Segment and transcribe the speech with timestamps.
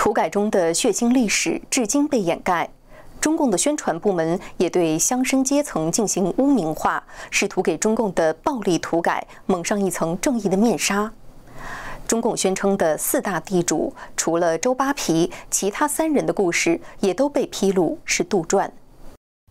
[0.00, 2.70] 土改中的血腥历史至今被掩盖。
[3.20, 11.12] 中共的宣传部门也对乡绅阶层进行污名化，试图给中共的暴力土改蒙上一层正义的面纱。
[12.08, 18.70] 中共宣称的四大地主，除了周扒皮，其他三人的故事也都被披露是杜撰。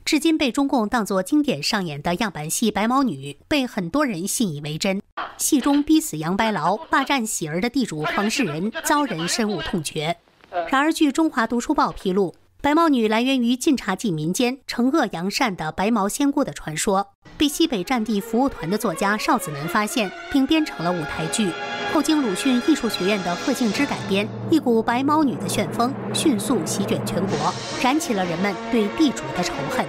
[0.04, 5.00] 至今被中共当作经典上演的样板戏《白毛女》，被很多人信以为真。
[5.38, 10.18] 戏中逼死杨白劳、霸占喜儿的地主黄世仁，遭人深恶痛绝。
[10.52, 12.36] 然而，据《中华读书报》披露。
[12.61, 21.50] 白毛女来源于晋察冀民间惩恶扬善的白毛仙姑的传说，被西北战地服务团的作家邵子南发现，并编成了舞台剧。
[21.93, 29.86] 后经鲁迅艺术学院的贺敬之改编，一股白毛女的旋风迅速席卷全国，燃起了人们对地主的仇恨。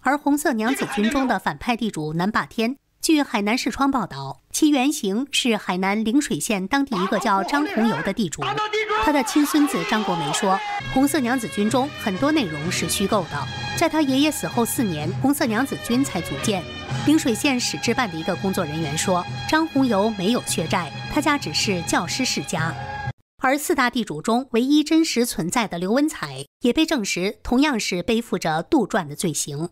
[0.00, 2.76] 而《红色娘子军》中的反派地主南霸天。
[3.00, 8.42] 据海南视窗报道，其原型是海南陵水县当地一个叫张红游的地主。
[9.04, 10.54] 他的亲孙子张国梅说，
[10.92, 13.46] 《红色娘子军》中很多内容是虚构的。
[13.76, 16.60] 在他爷爷死后四年，红色娘子军才组建。
[17.06, 22.74] 陵水县史志办的一个工作人员说，张红游没有血债，他家只是教师世家。
[23.40, 29.68] 而四大地主中唯一真实存在的刘文彩，也被证实同样是背负着杜撰的罪行。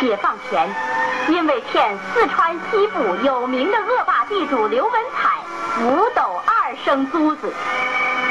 [0.00, 0.95] 解放前。
[1.28, 5.42] 因为欠四川西部有名的恶霸地主刘文彩
[5.82, 7.52] 五斗二升租子，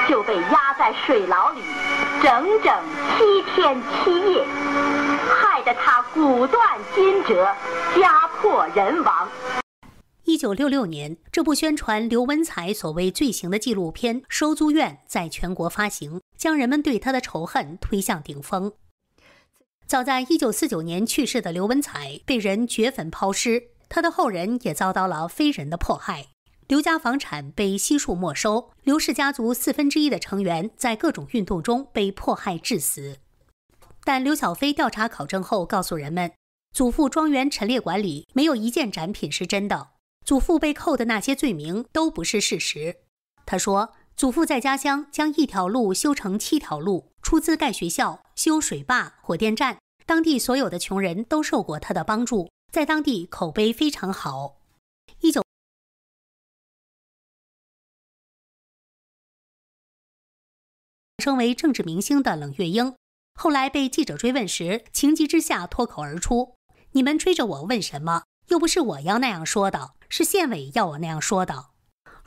[0.08, 1.62] 就被压在水牢里
[2.24, 2.84] 整整
[3.18, 4.46] 七天七夜，
[5.30, 7.54] 害得他骨断筋折，
[7.96, 9.28] 家破人亡。
[10.24, 18.72] 一九六六年，这部宣传刘文彩所谓罪行的纪录片《收租院》在全国发行，将人们对他的仇恨推向顶峰。
[19.88, 26.26] 早在一九四九年去世的刘文彩被人掘坟抛尸，他的后人也遭到了非人的迫害。
[26.68, 33.18] 刘家房产被悉数没收，刘氏家族四分之一的成员在各种运动中被迫害致死。
[34.04, 36.32] 但刘小飞调查考证后告诉人们，
[36.74, 39.90] 祖父庄园陈列馆里没有一件展品是真的，
[40.26, 42.96] 祖父被扣的那些罪名都不是事实。
[43.46, 47.12] 他说，祖父在家乡将一条路修成七条路。
[47.22, 54.58] 出资盖学校、修水坝、火电站，当地所有的穷人都受过他的帮助，在当地口碑非常好。
[55.22, 55.42] 一九
[61.18, 62.96] 成为政治明星的冷月英，
[63.34, 66.56] 后来被记者追问时，情急之下脱口而出
[66.94, 68.26] ：“你们追着我问什么？
[68.50, 71.72] 又不是我要那样说的，是县委要我那样说的。”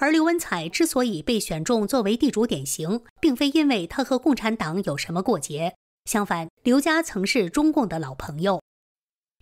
[0.00, 8.62] 而刘文彩之所以被选中作为地主典型，并非因为他和共产党有什么过节，相反，刘家曾是中共的老朋友。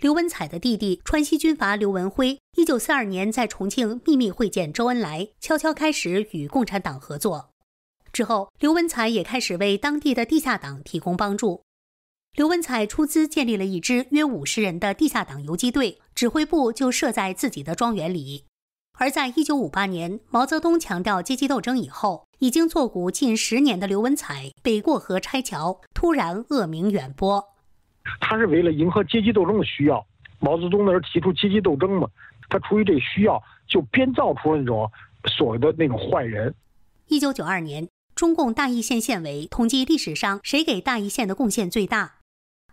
[0.00, 7.50] 刘文彩的弟弟川西军阀刘文辉，一九四二年在重庆秘密会见周恩来，悄悄开始与共产党合作。
[8.10, 11.62] 之后，刘文彩也开始为当地的地下党提供帮助。
[12.34, 18.44] 刘文彩出资建立了一支约五十人的地下党游击队，指挥部就设在自己的庄园里。
[18.98, 27.44] 而在一九五八年，毛泽东强调阶级斗争以后，已经坐古近十年的刘文彩被过河拆桥，突然恶名远播。
[28.20, 30.04] 他是为了迎合阶级斗争的需要，
[30.38, 32.08] 毛泽东那时候提出阶级斗争嘛，
[32.48, 34.90] 他出于这需要，就编造出了那种
[35.26, 36.54] 所谓的那种坏人。
[37.08, 42.14] 一九九二年，中共大邑县县委统计历史上谁给大邑县的贡献最大，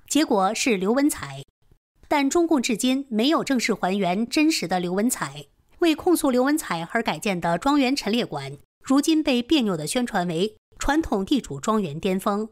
[0.07, 1.43] 结果是刘文彩，
[2.07, 5.47] 但中共至今没有正式还原真实的刘文彩。
[5.83, 12.47] 为控诉刘文彩而改建的庄园陈列馆，如今被别扭地宣传为传统地主庄园巅峰。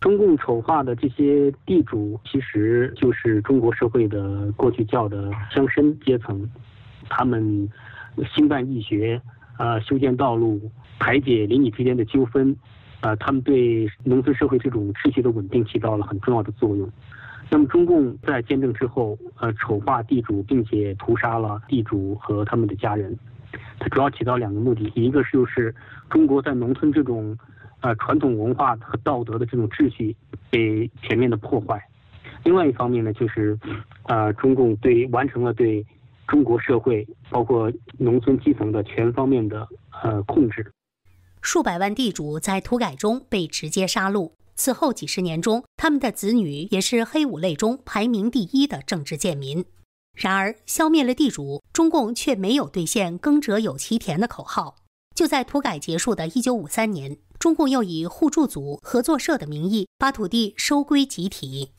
[0.00, 6.50] 中共丑化的这些地主，其实就是中国社会的过去叫的乡绅阶层。
[7.08, 7.70] 他们
[8.34, 9.22] 兴办义学，
[9.56, 10.60] 啊，修建道路，
[10.98, 12.56] 排解邻里之间的纠纷，
[13.02, 16.90] 啊，他们对农村社会这种秩序的稳定起到了很重要的作用。
[17.48, 23.16] 那么，中共在建政之后，呃，丑化地主，并且屠杀了地主和他们的家人。
[23.78, 25.74] 它主要起到两个目的：一个是就是
[26.10, 27.38] 中国在农村这种，
[27.80, 30.14] 呃，传统文化和道德的这种秩序
[30.50, 31.78] 被全面的破坏；
[32.44, 33.58] 另外一方面呢，就是，
[34.04, 35.86] 呃，中共对完成了对
[36.26, 39.66] 中国社会，包括农村基层的全方面的
[40.02, 40.66] 呃控制。
[41.40, 44.32] 数百万地主在土改中被直接杀戮。
[44.56, 49.64] 此后几十年中，他们的子女也是黑五类中排名第一的政治贱民。
[50.14, 54.76] 然而，消灭了地主，中共却没有兑现“耕者有其田”的口号。
[55.14, 61.72] 就在土改结束的一九五三年，中共又以互助组、合作社的名义把土地收归集体。